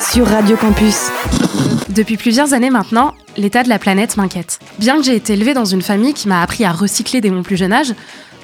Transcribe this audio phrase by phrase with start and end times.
[0.00, 1.10] sur Radio Campus.
[1.88, 4.58] Depuis plusieurs années maintenant, l'état de la planète m'inquiète.
[4.78, 7.42] Bien que j'ai été élevée dans une famille qui m'a appris à recycler dès mon
[7.42, 7.94] plus jeune âge,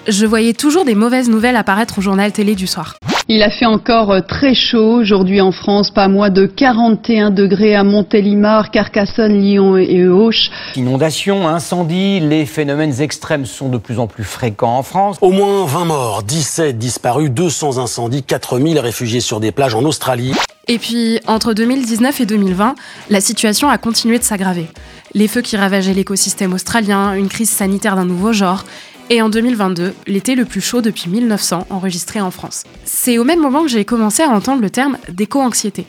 [0.09, 2.96] je voyais toujours des mauvaises nouvelles apparaître au journal télé du soir.
[3.29, 7.75] Il a fait encore euh, très chaud aujourd'hui en France, pas moins de 41 degrés
[7.75, 10.50] à Montélimar, Carcassonne, Lyon et Auch.
[10.77, 15.16] Inondations, incendies, les phénomènes extrêmes sont de plus en plus fréquents en France.
[15.22, 20.35] Au moins 20 morts, 17 disparus, 200 incendies, 4000 réfugiés sur des plages en Australie.
[20.67, 22.75] Et puis, entre 2019 et 2020,
[23.11, 24.67] la situation a continué de s'aggraver.
[25.13, 28.64] Les feux qui ravageaient l'écosystème australien, une crise sanitaire d'un nouveau genre,
[29.11, 32.64] et en 2022, l'été le plus chaud depuis 1900 enregistré en France.
[32.84, 35.84] C'est au même moment que j'ai commencé à entendre le terme d'éco-anxiété,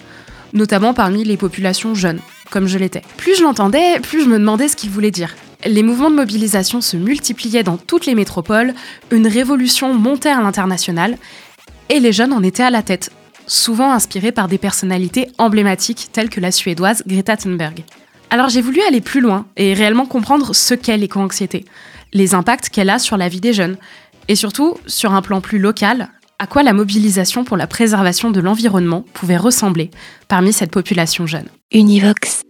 [0.51, 3.03] notamment parmi les populations jeunes, comme je l'étais.
[3.15, 5.35] Plus je l'entendais, plus je me demandais ce qu'il voulait dire.
[5.65, 8.73] Les mouvements de mobilisation se multipliaient dans toutes les métropoles,
[9.11, 11.17] une révolution montait à l'international,
[11.87, 13.11] et les jeunes en étaient à la tête,
[13.47, 17.83] souvent inspirés par des personnalités emblématiques telles que la suédoise Greta Thunberg.
[18.29, 21.65] Alors j'ai voulu aller plus loin et réellement comprendre ce qu'est l'éco-anxiété
[22.15, 23.77] les impacts qu'elle a sur la vie des jeunes,
[24.27, 28.39] et surtout, sur un plan plus local, à quoi la mobilisation pour la préservation de
[28.39, 29.91] l'environnement pouvait ressembler
[30.27, 31.45] parmi cette population jeune.
[31.71, 32.41] Univox.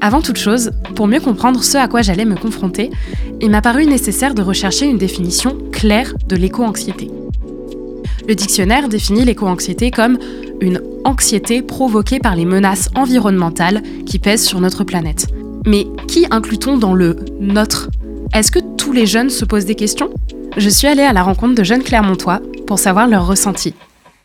[0.00, 2.90] Avant toute chose, pour mieux comprendre ce à quoi j'allais me confronter,
[3.42, 7.10] il m'a paru nécessaire de rechercher une définition claire de l'éco-anxiété.
[8.30, 10.16] Le dictionnaire définit l'éco-anxiété comme
[10.60, 15.26] une anxiété provoquée par les menaces environnementales qui pèsent sur notre planète.
[15.66, 17.90] Mais qui inclut-on dans le notre?
[18.32, 20.10] Est-ce que tous les jeunes se posent des questions?
[20.56, 23.74] Je suis allée à la rencontre de jeunes Clermontois pour savoir leur ressenti.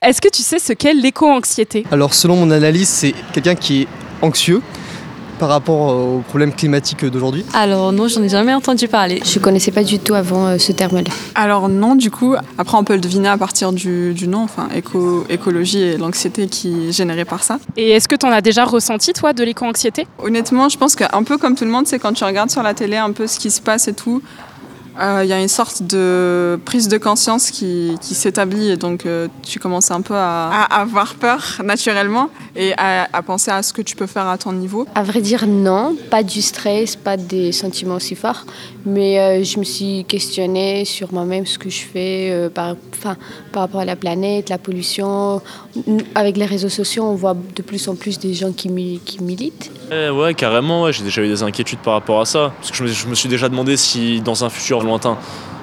[0.03, 1.84] Est-ce que tu sais ce qu'est l'éco-anxiété?
[1.90, 3.88] Alors selon mon analyse, c'est quelqu'un qui est
[4.22, 4.62] anxieux
[5.38, 9.22] par rapport aux problèmes climatiques d'aujourd'hui Alors non, j'en ai jamais entendu parler.
[9.25, 11.09] Je connaissais pas du tout avant euh, ce terme-là.
[11.35, 14.68] Alors non, du coup, après on peut le deviner à partir du, du nom, enfin
[14.75, 17.59] éco, écologie et l'anxiété qui est générée par ça.
[17.78, 20.07] Et est-ce que tu en as déjà ressenti toi de l'éco-anxiété?
[20.19, 22.73] Honnêtement, je pense qu'un peu comme tout le monde, c'est quand tu regardes sur la
[22.73, 24.22] télé un peu ce qui se passe et tout,
[24.97, 29.06] il euh, y a une sorte de prise de conscience qui, qui s'établit et donc
[29.06, 33.61] euh, tu commences un peu à, à, avoir peur naturellement et à, à, penser à
[33.61, 34.88] ce que tu peux faire à ton niveau.
[34.95, 38.45] À vrai dire, non, pas du stress, pas des sentiments aussi forts,
[38.85, 43.63] mais euh, je me suis questionnée sur moi-même, ce que je fais euh, par, par
[43.63, 45.41] rapport à la planète, la pollution.
[46.13, 48.69] Avec les réseaux sociaux, on voit de plus en plus des gens qui,
[49.03, 49.72] qui militent.
[49.91, 50.94] Eh ouais, carrément, ouais.
[50.94, 52.53] j'ai déjà eu des inquiétudes par rapport à ça.
[52.59, 55.18] Parce que je me, je me suis déjà demandé si dans un futur lointain,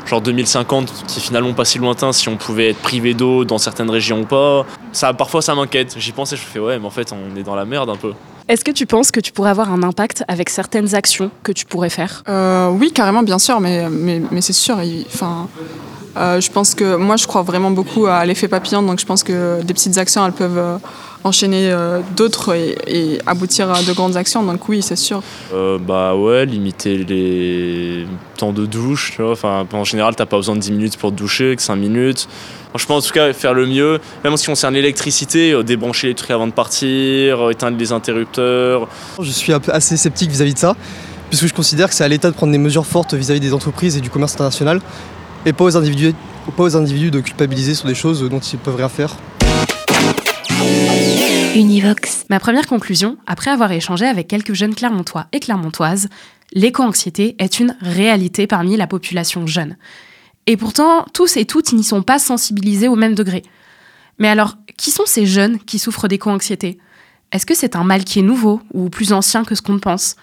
[0.06, 3.58] genre 2050, qui est finalement pas si lointain, si on pouvait être privé d'eau dans
[3.58, 4.66] certaines régions ou pas.
[4.92, 5.94] Ça, parfois ça m'inquiète.
[5.98, 7.96] J'y pensais, je me fais ouais, mais en fait on est dans la merde un
[7.96, 8.12] peu.
[8.48, 11.64] Est-ce que tu penses que tu pourrais avoir un impact avec certaines actions que tu
[11.64, 12.22] pourrais faire?
[12.28, 14.78] Euh, Oui, carrément, bien sûr, mais, mais, mais c'est sûr.
[15.06, 15.46] Enfin,
[16.16, 19.22] euh, je pense que moi, je crois vraiment beaucoup à l'effet papillon, donc je pense
[19.22, 20.76] que des petites actions, elles peuvent euh,
[21.24, 24.42] enchaîner euh, d'autres et, et, aboutir à de grandes actions.
[24.42, 25.22] Donc oui, c'est sûr.
[25.52, 28.06] Euh, bah ouais, limiter les
[28.36, 29.12] temps de douche.
[29.14, 29.32] Tu vois.
[29.32, 32.28] Enfin, en général, t'as pas besoin de 10 minutes pour te doucher, que 5 minutes.
[32.70, 34.00] Franchement, en tout cas, faire le mieux.
[34.24, 37.92] Même en ce qui concerne l'électricité, euh, débrancher les trucs avant de partir, éteindre les
[37.92, 38.88] interrupteurs.
[39.20, 40.76] Je suis assez sceptique vis-à-vis -vis de ça,
[41.28, 43.54] puisque je considère que c'est à l'État de prendre des mesures fortes vis-à-vis -vis des
[43.54, 44.80] entreprises et du commerce international,
[45.44, 46.14] et pas aux individus,
[46.56, 49.16] pas aux individus de culpabiliser sur des choses dont ils peuvent rien faire.
[51.54, 52.24] Univox.
[52.30, 56.08] Ma première conclusion, après avoir échangé avec quelques jeunes Clermontois et Clermontoises,
[56.54, 59.76] l'éco-anxiété est une réalité parmi la population jeune.
[60.46, 63.42] Et pourtant, tous et toutes n'y sont pas sensibilisés au même degré.
[64.18, 66.78] Mais alors, qui sont ces jeunes qui souffrent d'éco-anxiété?
[67.32, 70.16] Est-ce que c'est un mal qui est nouveau ou plus ancien que ce qu'on pense?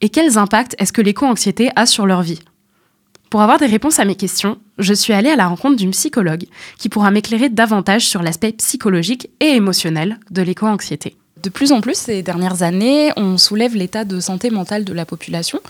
[0.00, 2.40] Et quels impacts est-ce que l'éco-anxiété a sur leur vie?
[3.30, 6.46] Pour avoir des réponses à mes questions, je suis allée à la rencontre d'une psychologue
[6.78, 11.16] qui pourra m'éclairer davantage sur l'aspect psychologique et émotionnel de l'éco-anxiété.
[11.42, 15.06] De plus en plus, ces dernières années, on soulève l'état de santé mentale de la
[15.06, 15.60] population,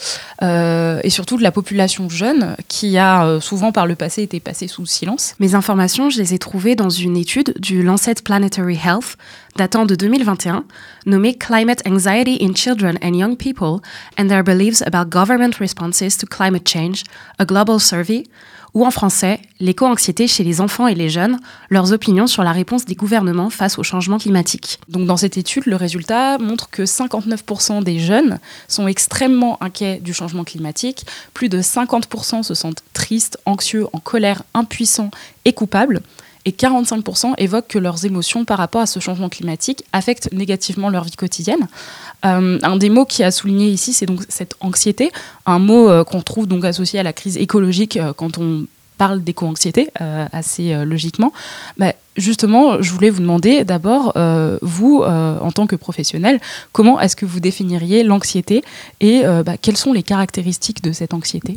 [0.42, 4.40] euh, et surtout de la population jeune, qui a euh, souvent par le passé été
[4.40, 5.34] passée sous silence.
[5.38, 9.16] Mes informations, je les ai trouvées dans une étude du Lancet Planetary Health,
[9.56, 10.64] datant de 2021,
[11.06, 13.80] nommé Climate Anxiety in Children and Young People
[14.18, 17.04] and Their Beliefs About Government Responses to Climate Change,
[17.38, 18.24] a Global Survey,
[18.74, 21.38] ou en français, l'éco-anxiété chez les enfants et les jeunes,
[21.68, 24.78] leurs opinions sur la réponse des gouvernements face au changement climatique.
[24.88, 28.38] Donc dans cette étude, le résultat montre que 59% des jeunes
[28.68, 34.42] sont extrêmement inquiets du changement climatique, plus de 50% se sentent tristes, anxieux, en colère,
[34.54, 35.10] impuissants
[35.44, 36.00] et coupables
[36.44, 41.04] et 45% évoquent que leurs émotions par rapport à ce changement climatique affectent négativement leur
[41.04, 41.68] vie quotidienne.
[42.24, 45.10] Euh, un des mots qui a souligné ici, c'est donc cette anxiété,
[45.46, 48.66] un mot euh, qu'on trouve donc associé à la crise écologique euh, quand on
[48.98, 49.88] parle d'éco-anxiété
[50.30, 51.32] assez logiquement.
[51.78, 54.12] Bah, justement, je voulais vous demander d'abord,
[54.60, 56.38] vous, en tant que professionnel,
[56.72, 58.62] comment est-ce que vous définiriez l'anxiété
[59.00, 61.56] et bah, quelles sont les caractéristiques de cette anxiété?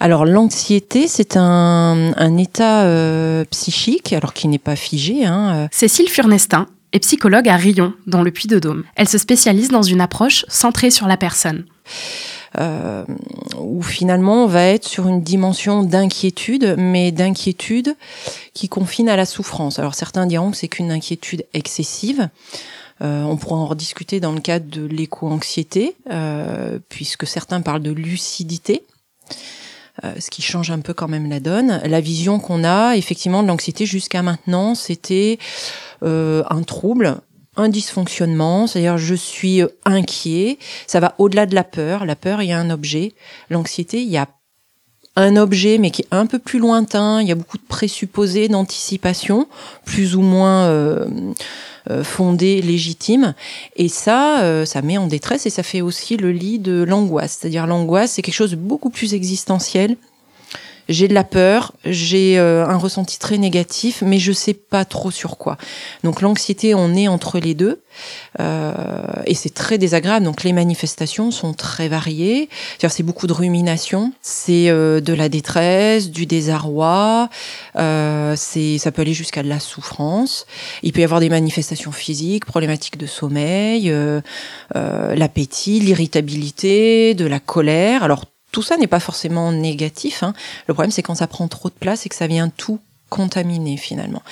[0.00, 5.26] Alors l'anxiété, c'est un, un état euh, psychique, alors qui n'est pas figé.
[5.26, 5.54] Hein.
[5.54, 5.68] euh.
[5.70, 8.84] Cécile Furnestin est psychologue à Rion, dans le Puy-de-Dôme.
[8.96, 11.64] Elle se spécialise dans une approche centrée sur la personne.
[12.58, 13.04] Euh,
[13.60, 17.94] où finalement on va être sur une dimension d'inquiétude, mais d'inquiétude
[18.54, 19.78] qui confine à la souffrance.
[19.78, 22.28] Alors certains diront que c'est qu'une inquiétude excessive.
[23.02, 27.92] Euh, on pourra en rediscuter dans le cadre de l'éco-anxiété, euh, puisque certains parlent de
[27.92, 28.82] lucidité.
[30.04, 31.80] Euh, ce qui change un peu quand même la donne.
[31.84, 35.38] La vision qu'on a effectivement de l'anxiété jusqu'à maintenant, c'était
[36.02, 37.18] euh, un trouble,
[37.56, 42.06] un dysfonctionnement, c'est-à-dire je suis inquiet, ça va au-delà de la peur.
[42.06, 43.12] La peur, il y a un objet.
[43.50, 44.26] L'anxiété, il y a
[45.16, 47.20] un objet, mais qui est un peu plus lointain.
[47.20, 49.48] Il y a beaucoup de présupposés, d'anticipation,
[49.84, 51.06] plus ou moins euh,
[51.90, 53.34] euh, fondés, légitimes.
[53.76, 57.38] Et ça, euh, ça met en détresse et ça fait aussi le lit de l'angoisse.
[57.40, 59.96] C'est-à-dire l'angoisse, c'est quelque chose de beaucoup plus existentiel.
[60.88, 65.10] J'ai de la peur, j'ai euh, un ressenti très négatif, mais je sais pas trop
[65.10, 65.56] sur quoi.
[66.04, 67.82] Donc l'anxiété, on est entre les deux,
[68.40, 68.72] euh,
[69.26, 70.24] et c'est très désagréable.
[70.24, 72.48] Donc les manifestations sont très variées.
[72.70, 77.28] C'est-à-dire c'est beaucoup de rumination, c'est euh, de la détresse, du désarroi,
[77.76, 80.46] euh, c'est ça peut aller jusqu'à de la souffrance.
[80.82, 84.20] Il peut y avoir des manifestations physiques, problématiques de sommeil, euh,
[84.76, 88.02] euh, l'appétit, l'irritabilité, de la colère.
[88.02, 90.22] Alors tout ça n'est pas forcément négatif.
[90.22, 90.34] Hein.
[90.66, 93.76] Le problème, c'est quand ça prend trop de place et que ça vient tout contaminer
[93.76, 94.22] finalement.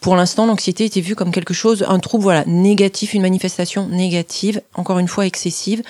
[0.00, 4.62] Pour l'instant, l'anxiété était vue comme quelque chose, un trouble voilà négatif, une manifestation négative,
[4.74, 5.82] encore une fois excessive.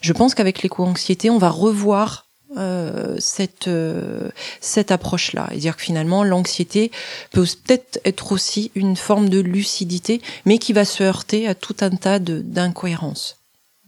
[0.00, 2.26] Je pense qu'avec l'éco-anxiété, on va revoir
[2.56, 6.90] euh, cette euh, cette approche-là et dire que finalement l'anxiété
[7.30, 11.76] peut peut-être être aussi une forme de lucidité, mais qui va se heurter à tout
[11.80, 13.36] un tas d'incohérences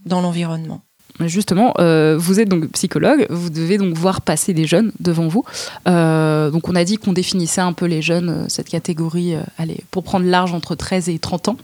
[0.05, 0.83] dans l'environnement.
[1.27, 5.45] Justement, euh, vous êtes donc psychologue, vous devez donc voir passer des jeunes devant vous.
[5.87, 9.85] Euh, donc on a dit qu'on définissait un peu les jeunes, euh, cette catégorie, allez,
[9.91, 11.57] pour prendre large entre 13 et 30 ans.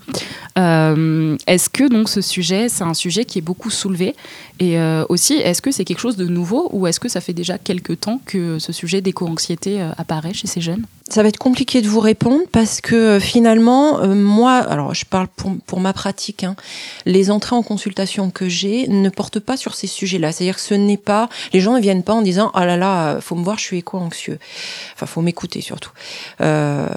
[0.56, 4.14] Est-ce que donc ce sujet, c'est un sujet qui est beaucoup soulevé
[4.60, 7.58] Et aussi, est-ce que c'est quelque chose de nouveau ou est-ce que ça fait déjà
[7.58, 10.84] quelques temps que ce sujet d'éco-anxiété apparaît chez ces jeunes?
[11.08, 15.04] Ça va être compliqué de vous répondre parce que euh, finalement, euh, moi, alors je
[15.04, 16.56] parle pour, pour ma pratique, hein,
[17.04, 20.32] les entrées en consultation que j'ai ne portent pas sur ces sujets-là.
[20.32, 23.20] C'est-à-dire que ce n'est pas, les gens ne viennent pas en disant ah là là,
[23.20, 24.40] faut me voir, je suis éco-anxieux.
[24.94, 25.92] Enfin, faut m'écouter surtout.
[26.40, 26.88] Euh,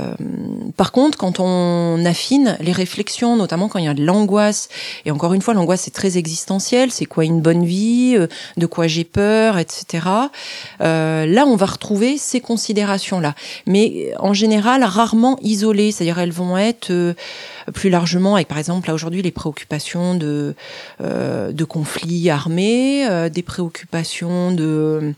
[0.76, 4.70] par contre, quand on affine les réflexions, notamment quand il y a de l'angoisse,
[5.06, 8.28] et encore une fois, l'angoisse c'est très existentiel, c'est quoi une bonne vie, euh,
[8.58, 10.08] de quoi j'ai peur, etc.
[10.82, 13.36] Euh, là, on va retrouver ces considérations-là,
[13.68, 17.14] mais en général rarement isolées, c'est-à-dire elles vont être euh,
[17.74, 20.56] plus largement avec, par exemple, là aujourd'hui, les préoccupations de
[21.02, 25.14] euh, conflits armés, euh, des préoccupations de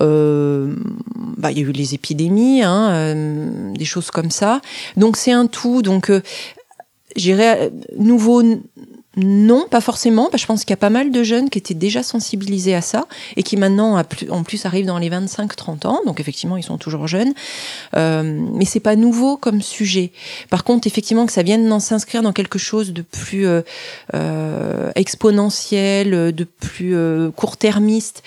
[0.00, 4.60] bah, il y a eu les épidémies, hein, des choses comme ça.
[4.96, 5.82] Donc c'est un tout.
[5.82, 6.12] Donc
[7.16, 8.42] j'irais nouveau.
[9.18, 10.28] Non, pas forcément.
[10.30, 12.74] Parce que je pense qu'il y a pas mal de jeunes qui étaient déjà sensibilisés
[12.74, 13.06] à ça
[13.36, 16.00] et qui maintenant, en plus, arrivent dans les 25-30 ans.
[16.06, 17.34] Donc effectivement, ils sont toujours jeunes.
[17.96, 18.22] Euh,
[18.52, 20.12] mais c'est pas nouveau comme sujet.
[20.50, 23.62] Par contre, effectivement, que ça vienne s'inscrire dans quelque chose de plus euh,
[24.14, 28.22] euh, exponentiel, de plus euh, court-termiste,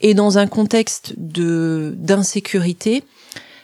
[0.00, 3.02] et dans un contexte d'insécurité,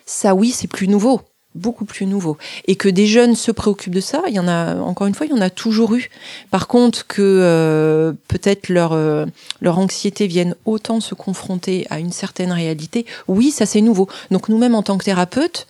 [0.07, 1.21] ça oui, c'est plus nouveau
[1.55, 2.39] beaucoup plus nouveau.
[2.67, 5.27] Et que des jeunes se préoccupent de ça il y en a encore une fois
[5.27, 6.11] il y en a toujours eu.
[6.51, 9.27] Par contre que euh, peut-être leur euh,
[9.61, 14.09] leur anxiété vienne autant se confronter à une certaine réalité oui ça c'est nouveau.
[14.31, 15.67] Donc nous-mêmes en tant que thérapeutes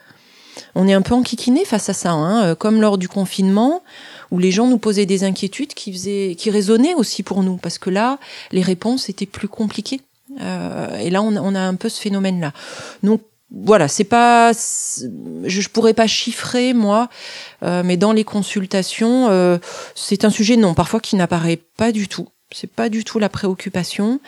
[0.74, 3.82] on est un peu enquiquinés face à ça hein, euh, comme lors du confinement
[4.30, 7.78] où les gens nous posaient des inquiétudes qui faisaient qui résonnaient aussi pour nous parce
[7.78, 8.18] que là
[8.52, 10.00] les réponses étaient plus compliquées.
[10.40, 12.52] Euh, et là on, a- on a un peu ce phénomène là
[13.02, 13.20] donc
[13.54, 17.08] voilà, c'est pas, je, pourrais pas chiffrer moi,
[17.62, 19.58] euh, mais dans les consultations, euh,
[19.94, 22.28] c'est un sujet non parfois qui n'apparaît pas du tout.
[22.50, 24.20] C'est pas du tout la préoccupation,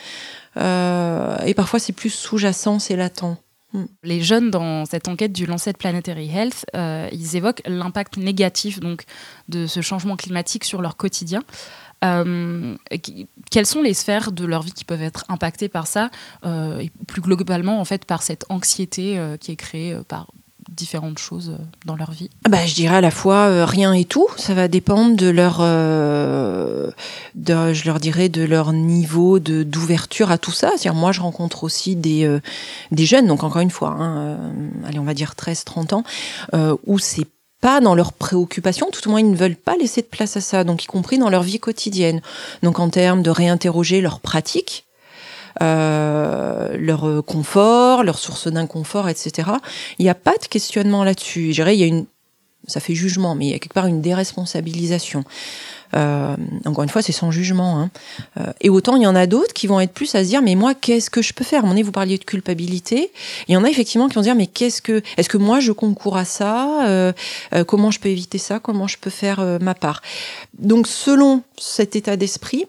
[0.58, 3.38] euh, et parfois c'est plus sous-jacent, c'est latent.
[3.72, 3.84] Hmm.
[4.02, 9.04] Les jeunes dans cette enquête du Lancet Planetary Health, ils évoquent l'impact négatif donc
[9.48, 11.42] de ce changement climatique sur leur quotidien.
[12.04, 12.76] Euh,
[13.50, 16.10] quelles sont les sphères de leur vie qui peuvent être impactées par ça,
[16.44, 20.28] euh, et plus globalement en fait par cette anxiété euh, qui est créée par
[20.70, 22.30] différentes choses dans leur vie?
[22.48, 24.26] Bah, Je dirais à la fois rien et tout.
[24.36, 25.60] Ça va dépendre de leur,
[27.34, 30.70] je leur dirais, de leur niveau d'ouverture à tout ça.
[30.70, 32.40] C'est-à-dire, moi, je rencontre aussi des,
[32.90, 34.52] des jeunes, donc encore une fois, hein,
[34.86, 36.02] allez, on va dire 13-30 ans,
[36.86, 37.28] où c'est
[37.64, 40.42] pas dans leurs préoccupations, tout au moins ils ne veulent pas laisser de place à
[40.42, 42.20] ça, donc y compris dans leur vie quotidienne.
[42.62, 44.84] Donc en termes de réinterroger leurs pratiques,
[45.62, 49.48] euh, leur confort, leurs sources d'inconfort, etc.
[49.98, 51.52] Il n'y a pas de questionnement là-dessus.
[51.52, 52.04] Je dirais, il y a une,
[52.66, 55.24] ça fait jugement, mais il y a quelque part une déresponsabilisation.
[55.94, 57.80] Euh, encore une fois, c'est sans jugement.
[57.80, 57.90] Hein.
[58.38, 60.42] Euh, et autant il y en a d'autres qui vont être plus à se dire,
[60.42, 61.64] mais moi, qu'est-ce que je peux faire?
[61.64, 63.12] Mon vous parliez de culpabilité.
[63.48, 65.72] Il y en a effectivement qui vont dire, mais qu'est-ce que, est-ce que moi je
[65.72, 66.86] concours à ça?
[66.86, 67.12] Euh,
[67.66, 68.58] Comment je peux éviter ça?
[68.58, 70.02] Comment je peux faire ma part?
[70.58, 72.64] Donc, selon cet état d'esprit,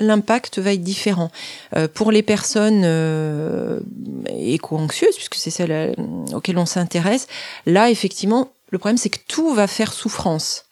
[0.00, 1.30] l'impact va être différent.
[1.94, 2.84] pour les personnes
[4.28, 5.94] éco-anxieuses, puisque c'est celles
[6.32, 7.28] auxquelles on s'intéresse,
[7.66, 10.64] là, effectivement, le problème, c'est que tout va faire souffrance.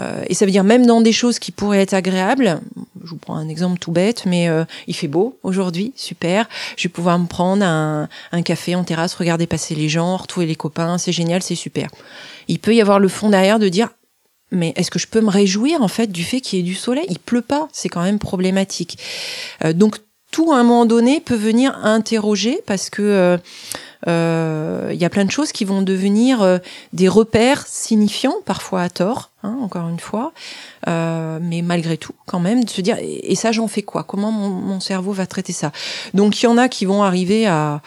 [0.00, 2.60] Euh, et ça veut dire même dans des choses qui pourraient être agréables,
[3.02, 6.48] je vous prends un exemple tout bête, mais euh, il fait beau aujourd'hui, super.
[6.76, 8.08] Je vais pouvoir me prendre un,
[8.42, 11.88] café en terrasse, regarder passer les gens, retrouver les copains, c'est génial, c'est super.
[12.46, 13.90] Il peut y avoir le fond derrière de dire
[14.50, 16.74] mais est-ce que je peux me réjouir en fait du fait qu'il y ait du
[16.74, 17.04] soleil?
[17.10, 18.98] Il pleut pas, c'est quand même problématique.
[19.62, 19.96] Euh, donc
[20.30, 23.38] tout à un moment donné peut venir interroger parce que
[24.06, 26.60] il y a plein de choses qui vont devenir
[26.92, 30.32] des repères signifiants, parfois à tort, hein, encore une fois,
[30.88, 34.02] euh, mais malgré tout, quand même, de se dire et, ça, j'en fais quoi?
[34.04, 35.72] Comment mon, mon, cerveau va traiter ça?
[36.14, 37.80] Donc, il y en a qui vont arriver à,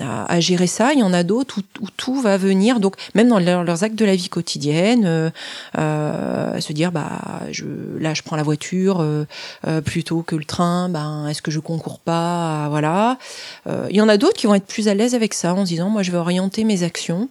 [0.00, 0.92] à, gérer ça.
[0.92, 2.80] Il y en a d'autres où, tout va venir.
[2.80, 5.30] Donc même dans leurs actes de la vie quotidienne, euh,
[5.78, 7.64] euh, se dire bah je,
[7.98, 9.26] là je prends la voiture euh,
[9.66, 10.88] euh plutôt que le train.
[10.88, 12.68] Ben est-ce que je concours pas?
[12.70, 13.18] Voilà.
[13.66, 15.64] Euh, il y en a d'autres qui vont être plus à l'aise avec ça en
[15.64, 17.28] se disant moi je vais orienter mes actions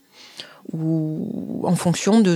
[0.73, 2.35] ou en fonction de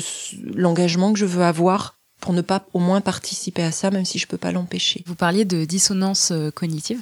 [0.54, 4.18] l'engagement que je veux avoir pour ne pas au moins participer à ça, même si
[4.18, 5.04] je peux pas l'empêcher.
[5.06, 7.02] Vous parliez de dissonance cognitive.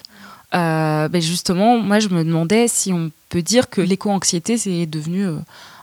[0.54, 5.26] Euh, ben justement, moi je me demandais si on peut dire que l'éco-anxiété c'est devenu
[5.26, 5.38] euh,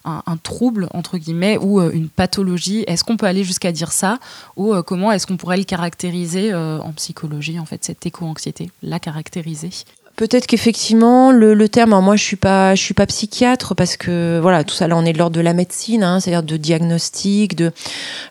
[0.05, 2.85] un, trouble entre guillemets ou euh, une pathologie.
[2.87, 4.19] Est-ce qu'on peut aller jusqu'à dire ça?
[4.57, 9.71] Ou comment est-ce qu'on pourrait le caractériser en psychologie en fait cette éco-anxiété, la caractériser?
[10.21, 14.65] Peut-être qu'effectivement le, terme, moi je suis pas je suis pas psychiatre parce que voilà
[14.65, 17.73] tout ça là on est de l'ordre de la médecine, hein, c'est-à-dire de diagnostic, de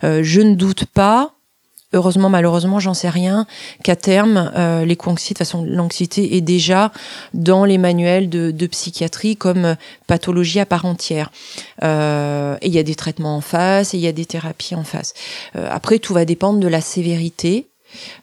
[0.03, 1.33] je ne doute pas
[1.93, 3.45] heureusement, malheureusement, j'en sais rien,
[3.83, 6.91] qu'à terme, euh, l'éco-anxiété, de façon, l'anxiété est déjà
[7.33, 11.31] dans les manuels de, psychiatrie comme euh, pathologie à part entière.
[11.83, 14.75] Euh, et il y a des traitements en face et il y a des thérapies
[14.75, 15.13] en face.
[15.55, 17.68] Euh, après, tout va dépendre de la sévérité.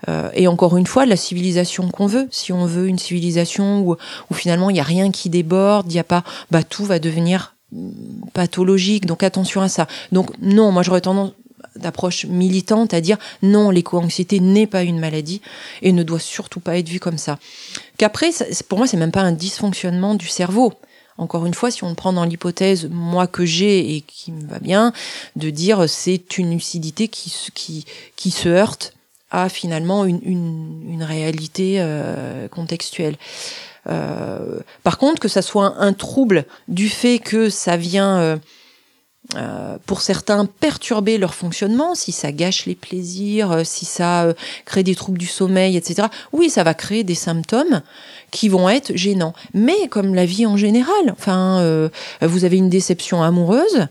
[0.08, 2.28] Euh, et encore une fois, la civilisation qu'on veut.
[2.30, 3.96] Si on veut une civilisation où,
[4.30, 6.98] où finalement il n'y a rien qui déborde, il n'y a pas, bah tout va
[6.98, 7.90] devenir mm,
[8.32, 9.06] pathologique.
[9.06, 9.86] Donc attention à ça.
[10.12, 11.32] Donc non, moi j'aurais tendance
[11.76, 15.40] d'approche militante à dire non, l'éco-anxiété n'est pas une maladie
[15.82, 17.38] et ne doit surtout pas être vue comme ça.
[17.98, 18.30] Qu'après,
[18.68, 20.72] pour moi, c'est même pas un dysfonctionnement du cerveau.
[21.18, 24.58] Encore une fois, si on prend dans l'hypothèse, moi que j'ai et qui me va
[24.58, 24.92] bien,
[25.34, 28.95] de dire c'est une lucidité qui, qui, qui se heurte
[29.30, 33.16] à finalement une, une, réalité euh, contextuelle.
[33.88, 38.40] Euh, par contre, que ça soit un, trouble du fait que ça vient
[39.34, 44.24] euh, euh, pour certains perturber leur fonctionnement, si ça gâche les plaisirs, euh, si ça
[44.24, 46.08] euh, crée des troubles du sommeil, etc.
[46.32, 47.82] Oui, ça va créer des symptômes
[48.30, 49.34] qui vont être gênants.
[49.54, 51.88] Mais comme la vie en général, enfin,
[52.20, 53.86] vous avez une déception amoureuse,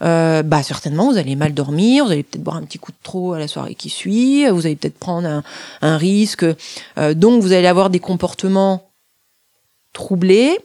[0.00, 3.32] bah certainement vous allez mal dormir, vous allez peut-être boire un petit coup de trop
[3.32, 5.42] à la soirée qui suit, vous allez peut-être prendre un,
[5.80, 6.44] un risque,
[7.14, 8.90] donc vous allez avoir des comportements
[9.94, 10.58] troublés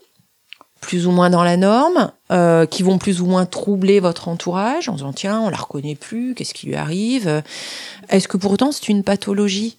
[0.82, 4.88] plus ou moins dans la norme, euh, qui vont plus ou moins troubler votre entourage
[4.90, 7.42] en disant tiens, on la reconnaît plus, qu'est-ce qui lui arrive?
[8.10, 9.78] Est-ce que pourtant c'est une pathologie?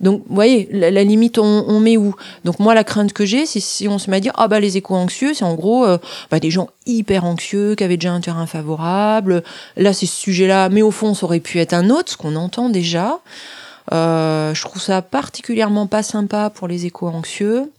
[0.00, 2.14] Donc, vous voyez, la, limite, on, met où?
[2.44, 4.60] Donc, moi, la crainte que j'ai, c'est si on se met à dire, ah bah
[4.60, 5.98] les éco-anxieux, c'est en gros euh,
[6.30, 9.42] bah, des gens hyper anxieux, qui avaient déjà un terrain favorable.
[9.76, 12.36] Là, c'est ce sujet-là, mais au fond, ça aurait pu être un autre, ce qu'on
[12.36, 13.20] entend déjà.
[13.92, 17.70] Euh, je trouve ça particulièrement pas sympa pour les éco-anxieux.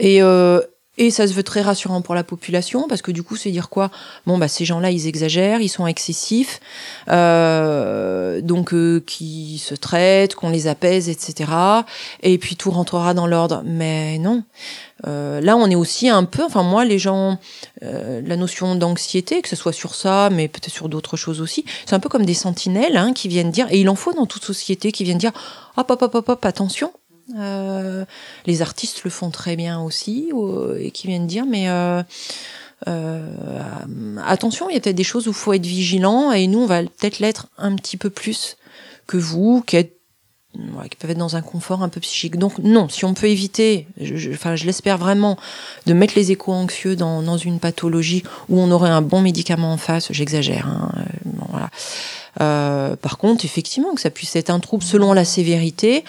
[0.00, 0.60] Et, euh,
[1.00, 3.70] et ça se veut très rassurant pour la population parce que du coup, c'est dire
[3.70, 3.90] quoi?
[4.26, 6.60] Bon, bah ces gens-là, ils exagèrent, ils sont excessifs,
[7.08, 11.50] euh, donc euh, qui se traitent, qu'on les apaise, etc.
[12.22, 13.62] Et puis tout rentrera dans l'ordre.
[13.64, 14.42] Mais non.
[15.06, 17.38] Euh, là, on est aussi un peu, enfin moi, les gens,
[17.82, 21.64] euh, la notion d'anxiété, que ce soit sur ça, mais peut-être sur d'autres choses aussi,
[21.86, 24.26] c'est un peu comme des sentinelles hein, qui viennent dire, et il en faut dans
[24.26, 25.32] toute société, qui viennent dire,
[25.78, 26.92] hop, hop, hop, hop, hop attention,
[27.38, 28.04] euh,
[28.46, 30.30] les artistes le font très bien aussi,
[30.78, 32.02] et qui viennent dire, mais euh,
[32.88, 36.60] euh, attention, il y a peut-être des choses où il faut être vigilant, et nous,
[36.60, 38.56] on va peut-être l'être un petit peu plus
[39.06, 39.76] que vous, qui
[40.90, 42.36] qui peuvent être dans un confort un peu psychique.
[42.36, 45.38] Donc non, si on peut éviter, je, je l'espère vraiment,
[45.86, 49.76] de mettre les échos anxieux dans, une pathologie où on aurait un bon médicament en
[49.76, 50.66] face, j'exagère.
[50.66, 50.90] Hein,
[53.00, 56.04] par contre, effectivement, que ça puisse être un trouble selon la sévérité,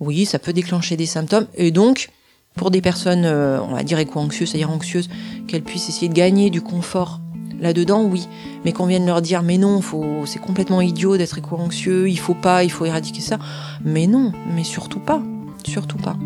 [0.00, 1.46] oui, ça peut déclencher des symptômes.
[1.54, 2.10] Et donc,
[2.54, 5.08] pour des personnes, euh, on va dire éco-anxieuses, c'est-à-dire anxieuses,
[5.46, 7.20] qu'elles puissent essayer de gagner du confort
[7.60, 8.28] là-dedans, oui.
[8.64, 12.34] Mais qu'on vienne leur dire, mais non, faut, c'est complètement idiot d'être éco-anxieux, il faut
[12.34, 13.38] pas, il faut éradiquer ça.
[13.84, 15.22] Mais non, mais surtout pas,
[15.64, 16.16] surtout pas.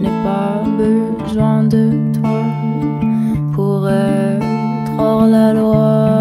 [0.00, 1.90] Je n'ai pas besoin de
[2.20, 2.42] toi
[3.54, 6.19] pour être hors la loi.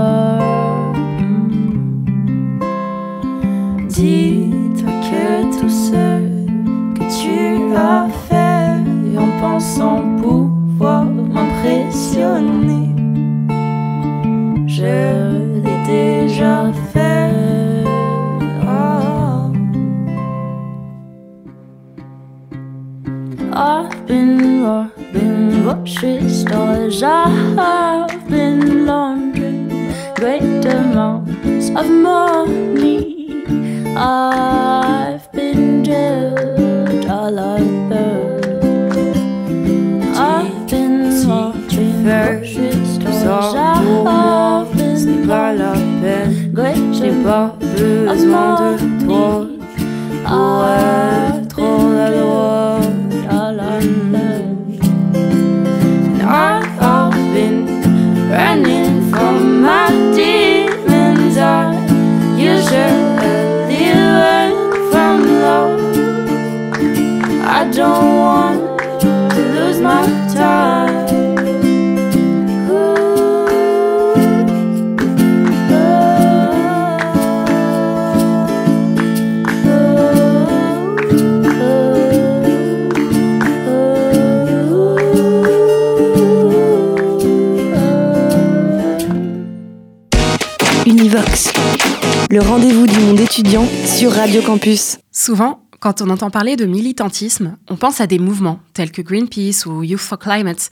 [94.00, 94.98] Sur Radio Campus.
[95.12, 99.66] Souvent, quand on entend parler de militantisme, on pense à des mouvements tels que Greenpeace
[99.66, 100.70] ou Youth for Climate.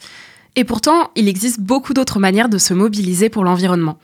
[0.56, 3.98] Et pourtant, il existe beaucoup d'autres manières de se mobiliser pour l'environnement.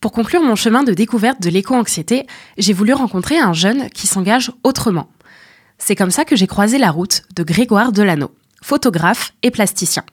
[0.00, 2.26] Pour conclure mon chemin de découverte de l'éco-anxiété,
[2.58, 5.08] j'ai voulu rencontrer un jeune qui s'engage autrement.
[5.78, 10.04] C'est comme ça que j'ai croisé la route de Grégoire Delano, photographe et plasticien.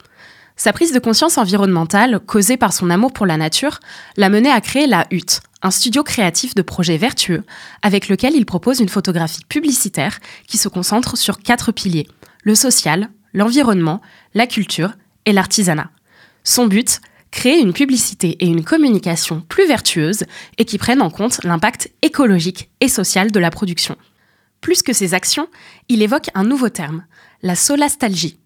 [0.56, 3.82] Sa prise de conscience environnementale, causée par son amour pour la nature,
[4.15, 7.43] l'a mené à créer La Hutte, un studio créatif de projets vertueux,
[7.82, 12.08] avec lequel il propose une photographie publicitaire qui se concentre sur quatre piliers
[12.43, 14.02] le social, l'environnement,
[14.34, 14.93] la culture
[15.26, 15.91] et l'artisanat.
[16.43, 20.24] Son but créer une publicité et une communication plus vertueuses
[20.58, 23.98] et qui prennent en compte l'impact écologique et social de la production.
[24.62, 25.48] Plus que ses actions,
[25.89, 27.06] il évoque un nouveau terme,
[27.43, 28.39] la solastalgie.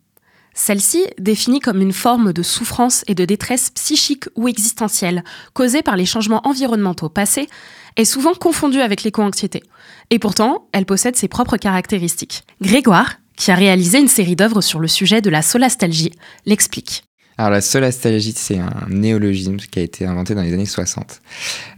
[0.53, 5.95] Celle-ci, définie comme une forme de souffrance et de détresse psychique ou existentielle causée par
[5.95, 7.49] les changements environnementaux passés,
[7.95, 9.63] est souvent confondue avec l'éco-anxiété.
[10.09, 12.43] Et pourtant, elle possède ses propres caractéristiques.
[12.61, 16.11] Grégoire, qui a réalisé une série d'œuvres sur le sujet de la solastalgie,
[16.45, 17.03] l'explique.
[17.37, 21.21] Alors la solastalgie, c'est un néologisme qui a été inventé dans les années 60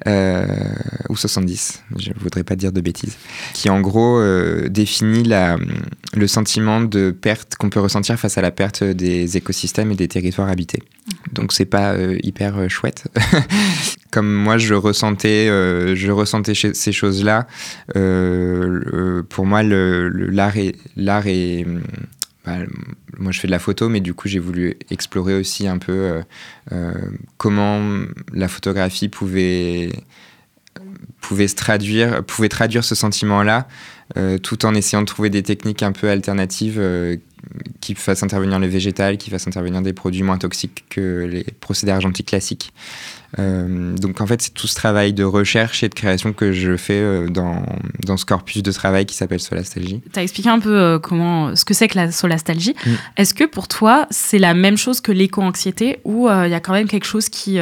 [0.08, 0.46] euh,
[1.10, 3.18] ou 70, je ne voudrais pas dire de bêtises,
[3.54, 5.24] qui en gros euh, définit
[6.14, 10.10] le sentiment de perte qu'on peut ressentir face à la perte des écosystèmes et des
[10.10, 10.84] territoires habités.
[11.32, 13.08] Donc c'est pas euh, hyper chouette.
[14.12, 17.48] Comme moi je ressentais, je ressentais ces choses-là.
[17.94, 20.58] pour moi, l'art
[21.28, 21.66] est
[23.18, 25.92] moi je fais de la photo, mais du coup j'ai voulu explorer aussi un peu
[25.92, 26.22] euh,
[26.72, 26.94] euh,
[27.38, 27.82] comment
[28.34, 29.92] la photographie pouvait,
[31.22, 33.68] pouvait se traduire, pouvait traduire ce sentiment-là,
[34.18, 36.82] euh, tout en essayant de trouver des techniques un peu alternatives
[37.82, 41.92] qui fassent intervenir le végétal, qui fassent intervenir des produits moins toxiques que les procédés
[41.92, 42.74] argentiques classiques.
[43.40, 46.78] Euh, donc en fait, c'est tout ce travail de recherche et de création que je
[46.78, 47.66] fais euh, dans,
[48.06, 50.02] dans ce corpus de travail qui s'appelle Solastalgie.
[50.14, 52.76] Tu as expliqué un peu euh, comment, ce que c'est que la solastalgie.
[52.86, 52.92] Mm.
[53.18, 56.74] Est-ce que pour toi, c'est la même chose que l'éco-anxiété ou il y a quand
[56.74, 57.60] même quelque chose qui,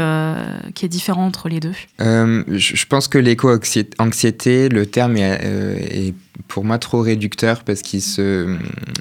[0.75, 1.73] qui est différent entre les deux?
[1.99, 6.13] Je, je pense que l'éco-anxiété, le terme est, est
[6.47, 8.57] pour moi trop réducteur parce qu'il se,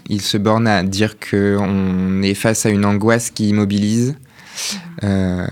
[0.08, 4.16] il se borne à dire qu'on est face à une angoisse qui immobilise.
[5.04, 5.46] Euh,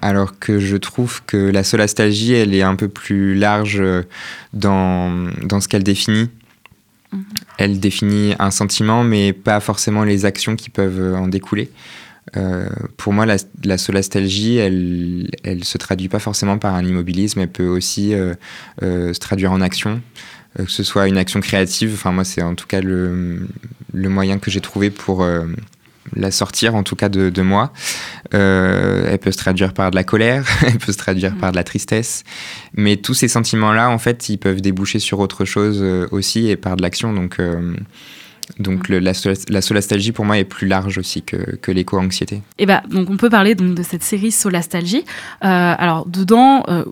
[0.00, 3.82] alors que je trouve que la solastalgie, elle est un peu plus large
[4.52, 6.28] dans, dans ce qu'elle définit.
[7.58, 11.70] Elle définit un sentiment, mais pas forcément les actions qui peuvent en découler.
[12.36, 17.40] Euh, pour moi, la, la solastalgie, elle, elle se traduit pas forcément par un immobilisme,
[17.40, 18.34] elle peut aussi euh,
[18.82, 20.00] euh, se traduire en action,
[20.58, 21.92] euh, que ce soit une action créative.
[21.94, 23.48] Enfin, moi, c'est en tout cas le,
[23.92, 25.46] le moyen que j'ai trouvé pour euh,
[26.14, 27.72] la sortir, en tout cas de, de moi.
[28.34, 31.56] Euh, elle peut se traduire par de la colère, elle peut se traduire par de
[31.56, 32.24] la tristesse,
[32.74, 36.56] mais tous ces sentiments-là, en fait, ils peuvent déboucher sur autre chose euh, aussi et
[36.56, 37.12] par de l'action.
[37.12, 37.74] Donc, euh,
[38.58, 42.42] donc le, la, sola- la solastalgie pour moi est plus large aussi que, que l'éco-anxiété.
[42.58, 45.04] Et bah, donc on peut parler donc de cette série Solastalgie.
[45.44, 46.84] Euh, alors dedans, euh,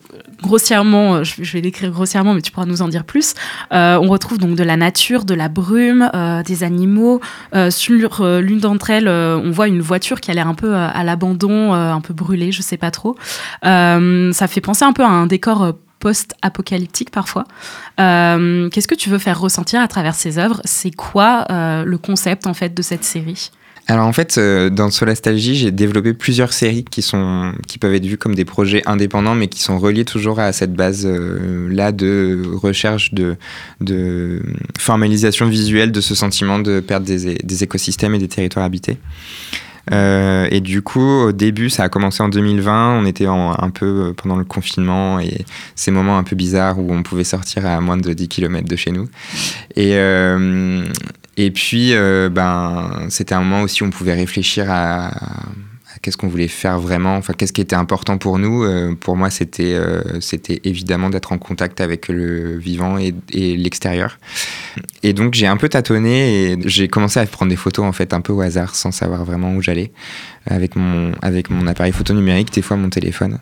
[0.43, 3.35] grossièrement, euh, je, je vais l'écrire grossièrement, mais tu pourras nous en dire plus.
[3.73, 6.11] Euh, on retrouve donc de la nature, de la brume,
[6.47, 7.21] des animaux.
[7.71, 11.73] Sur l'une d'entre elles, on voit une voiture qui a l'air un peu à l'abandon,
[11.73, 13.17] un peu brûlée, je sais pas trop.
[13.63, 17.45] Ça fait penser un peu à un décor post-apocalyptique parfois.
[18.01, 20.61] Euh, Qu'est-ce que tu veux faire ressentir à travers ces œuvres?
[20.65, 23.51] C'est quoi euh, le concept en fait de cette série?
[23.87, 28.07] Alors en fait, euh, dans Solastalgie, j'ai développé plusieurs séries qui, sont, qui peuvent être
[28.07, 33.13] vues comme des projets indépendants, mais qui sont reliés toujours à cette base-là de recherche,
[33.13, 33.37] de,
[33.81, 34.43] de
[34.79, 38.99] formalisation visuelle de ce sentiment de perte des, des écosystèmes et des territoires habités.
[39.93, 42.99] Euh, et du coup, au début, ça a commencé en 2020.
[43.01, 46.93] On était un peu euh, pendant le confinement et ces moments un peu bizarres où
[46.93, 49.09] on pouvait sortir à moins de 10 km de chez nous.
[49.77, 50.85] Et, euh,
[51.37, 51.95] et puis,
[52.31, 55.11] ben, c'était un moment aussi où on pouvait réfléchir à
[56.03, 58.65] qu'est-ce qu'on voulait faire vraiment, enfin, qu'est-ce qui était important pour nous.
[58.65, 63.57] Euh, pour moi, c'était euh, c'était évidemment d'être en contact avec le vivant et, et
[63.57, 64.19] l'extérieur.
[65.03, 68.15] Et donc, j'ai un peu tâtonné et j'ai commencé à prendre des photos en fait
[68.15, 69.93] un peu au hasard, sans savoir vraiment où j'allais,
[70.47, 73.39] avec mon, avec mon appareil photo numérique, des fois mon téléphone.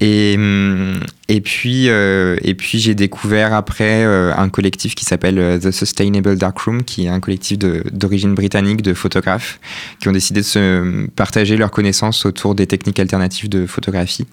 [0.00, 5.58] Et, hum, et puis, euh, puis j'ai découvert après euh, un collectif qui s'appelle euh,
[5.58, 9.58] The Sustainable Darkroom, qui est un collectif d'origine britannique de photographes
[10.00, 14.26] qui ont décidé de se partager leurs connaissances autour des techniques alternatives de photographie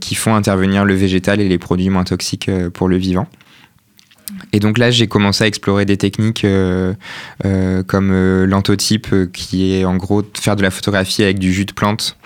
[0.00, 3.26] qui font intervenir le végétal et les produits moins toxiques pour le vivant.
[4.52, 6.46] Et donc là, j'ai commencé à explorer des techniques
[7.86, 12.16] comme l'antotype, qui est en gros faire de la photographie avec du jus de plante.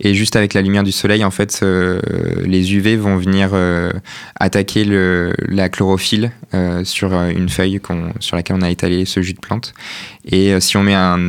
[0.00, 2.00] Et juste avec la lumière du soleil, en fait, euh,
[2.44, 3.92] les UV vont venir euh,
[4.38, 7.80] attaquer la chlorophylle euh, sur une feuille
[8.20, 9.74] sur laquelle on a étalé ce jus de plante.
[10.24, 11.28] Et si on met un,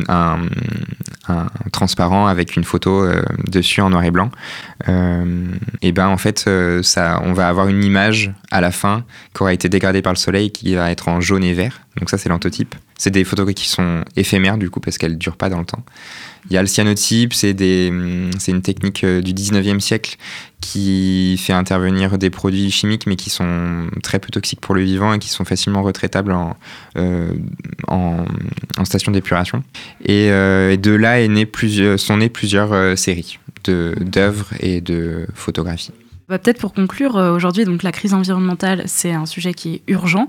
[1.72, 3.06] transparent avec une photo
[3.50, 4.30] dessus en noir et blanc,
[4.86, 9.68] et ben en fait, on va avoir une image à la fin qui aura été
[9.68, 11.83] dégradée par le soleil qui va être en jaune et vert.
[11.98, 12.74] Donc ça, c'est l'antotype.
[12.98, 15.82] C'est des photographies qui sont éphémères du coup parce qu'elles durent pas dans le temps.
[16.50, 17.52] Il y a le cyanotype, c'est
[17.88, 20.16] hum, une technique euh, du 19e siècle
[20.60, 25.12] qui fait intervenir des produits chimiques mais qui sont très peu toxiques pour le vivant
[25.12, 26.56] et qui sont facilement retraitables en,
[26.96, 27.32] euh,
[28.84, 29.62] station d'épuration.
[30.04, 35.92] Et, euh, et de là est plusieurs, sont nées plusieurs séries d'œuvres et de photographies.
[36.28, 39.82] Bah, Peut-être pour conclure, euh, aujourd'hui, donc la crise environnementale, c'est un sujet qui est
[39.88, 40.28] urgent.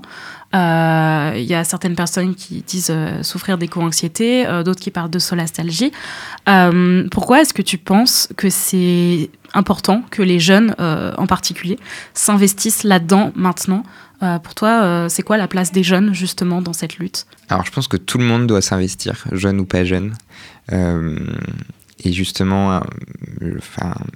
[0.54, 5.10] Euh, Il y a certaines personnes qui disent euh, souffrir d'éco-anxiété, euh, d'autres qui parlent
[5.10, 5.92] de solastalgie.
[7.10, 11.78] Pourquoi est-ce que tu penses que c'est important que les jeunes, en particulier,
[12.14, 13.82] s'investissent là-dedans maintenant?
[14.42, 17.26] Pour toi, c'est quoi la place des jeunes, justement, dans cette lutte?
[17.48, 20.14] Alors je pense que tout le monde doit s'investir, jeune ou pas jeune.
[22.04, 22.80] Et justement,
[23.42, 23.52] euh,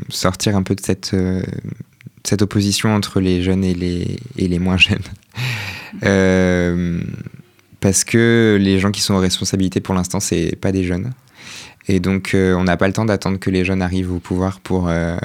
[0.09, 1.43] sortir un peu de cette, euh,
[2.40, 4.99] opposition entre les jeunes et les, moins jeunes.
[6.05, 7.01] Euh,
[7.81, 11.12] parce que les gens qui sont en responsabilité pour l'instant, c'est pas des jeunes.
[11.88, 14.61] Et donc, euh, on n'a pas le temps d'attendre que les jeunes arrivent au pouvoir
[14.61, 15.16] pour, euh,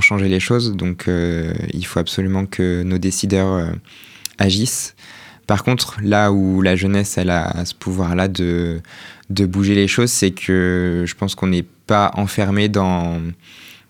[0.00, 0.76] changer les choses.
[0.76, 3.70] Donc, euh, il faut absolument que nos décideurs euh,
[4.38, 4.94] agissent.
[5.46, 8.80] Par contre, là où la jeunesse elle a ce pouvoir-là de,
[9.30, 13.20] de bouger les choses, c'est que je pense qu'on n'est pas enfermé dans,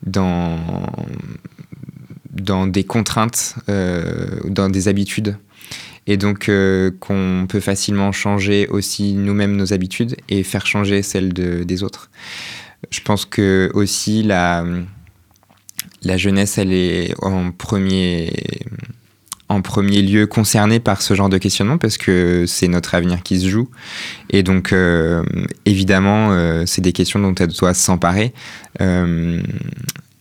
[0.07, 0.59] dans,
[2.31, 5.37] dans des contraintes, euh, dans des habitudes.
[6.07, 11.33] Et donc euh, qu'on peut facilement changer aussi nous-mêmes nos habitudes et faire changer celles
[11.33, 12.11] de, des autres.
[12.91, 14.65] Je pense que aussi la,
[16.03, 18.33] la jeunesse, elle est en premier,
[19.51, 23.41] en premier lieu concernée par ce genre de questionnement parce que c'est notre avenir qui
[23.41, 23.69] se joue.
[24.31, 25.25] Et donc, euh,
[25.67, 28.33] évidemment, euh, c'est des questions dont elle doit s'emparer.
[28.81, 29.43] Euh,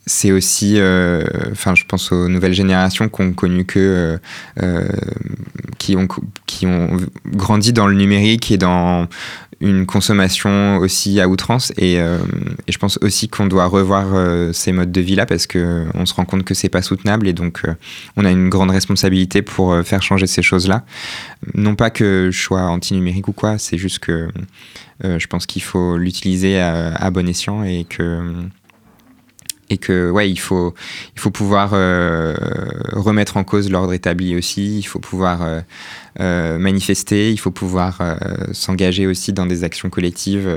[0.09, 4.19] c'est aussi, euh, enfin, je pense aux nouvelles générations qui ont connu que,
[4.61, 4.89] euh,
[5.77, 6.07] qui ont
[6.45, 9.07] qui ont grandi dans le numérique et dans
[9.61, 11.73] une consommation aussi à outrance.
[11.77, 12.17] Et, euh,
[12.67, 15.85] et je pense aussi qu'on doit revoir euh, ces modes de vie là parce que
[15.93, 17.73] on se rend compte que c'est pas soutenable et donc euh,
[18.15, 20.85] on a une grande responsabilité pour faire changer ces choses là
[21.53, 24.29] non pas que je sois anti numérique ou quoi c'est juste que
[25.03, 28.21] je pense qu'il faut l'utiliser à, bon escient et que
[29.69, 30.73] et que ouais il faut
[31.15, 32.35] il faut pouvoir euh,
[32.93, 34.79] remettre en cause l'ordre établi aussi.
[34.79, 35.61] Il faut pouvoir euh,
[36.19, 37.31] euh, manifester.
[37.31, 38.01] Il faut pouvoir
[38.51, 40.49] s'engager aussi dans des actions collectives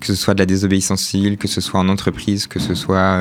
[0.00, 3.20] que ce soit de la désobéissance civile que ce soit en entreprise que ce soit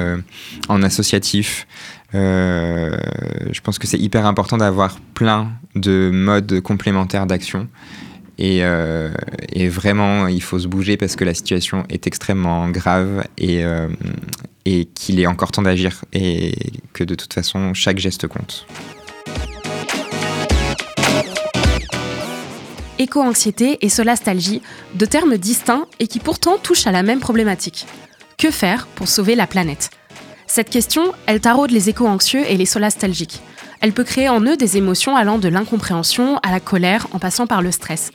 [0.69, 1.67] en associatif.
[2.13, 7.67] Je pense que c'est hyper important d'avoir plein de modes complémentaires d'action
[8.37, 9.11] et, euh,
[9.51, 13.87] et, vraiment, il faut se bouger parce que la situation est extrêmement grave et, euh,
[14.65, 16.53] et qu'il est encore temps d'agir et
[16.93, 18.67] que de toute façon, chaque geste compte.
[22.99, 24.61] Éco-anxiété et solastalgie,
[24.95, 27.85] deux termes distincts et qui pourtant touchent à la même problématique.
[28.37, 29.89] Que faire pour sauver la planète?
[30.47, 33.41] Cette question, elle taraude les éco-anxieux et les solastalgiques.
[33.81, 37.47] Elle peut créer en eux des émotions allant de l'incompréhension à la colère en passant
[37.47, 38.11] par le stress.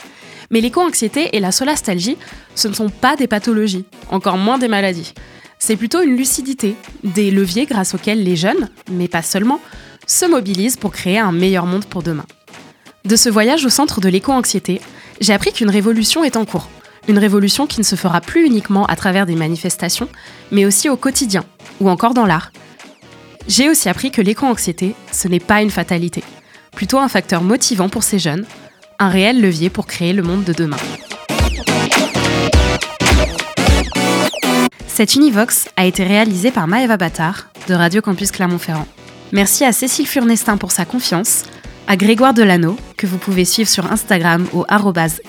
[0.51, 2.19] Mais l'éco-anxiété et la solastalgie,
[2.55, 5.15] ce ne sont pas des pathologies, encore moins des maladies.
[5.59, 9.61] C'est plutôt une lucidité, des leviers grâce auxquels les jeunes, mais pas seulement,
[10.07, 12.27] se mobilisent pour créer un meilleur monde pour demain.
[13.05, 14.81] De ce voyage au centre de l'éco-anxiété,
[15.21, 16.69] j'ai appris qu'une révolution est en cours.
[17.09, 20.09] Une révolution qui ne se fera plus uniquement à travers des manifestations,
[20.51, 21.45] mais aussi au quotidien,
[21.81, 22.53] ou encore dans l'art,
[23.49, 26.23] j'ai aussi appris que l'éco-anxiété, ce n'est pas une fatalité,
[26.75, 28.45] plutôt un facteur motivant pour ces jeunes,
[28.99, 30.77] un réel levier pour créer le monde de demain.
[34.87, 38.87] Cette Univox a été réalisée par Maëva Battard de Radio Campus Clermont-Ferrand.
[39.33, 41.45] Merci à Cécile Furnestin pour sa confiance,
[41.89, 44.65] à Grégoire Delano, que vous pouvez suivre sur Instagram au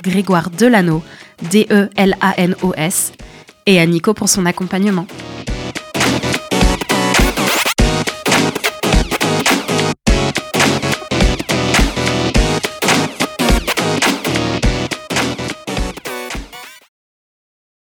[0.04, 1.02] Grégoire Delano,
[1.50, 3.14] D-E-L-A-N-O-S,
[3.66, 5.08] et à Nico pour son accompagnement.